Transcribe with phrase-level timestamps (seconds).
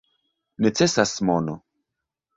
[0.65, 1.55] Necesas mono.